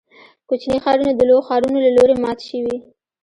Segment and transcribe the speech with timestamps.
[0.47, 2.75] کوچني ښارونه د لویو ښارونو له لوري مات شوي.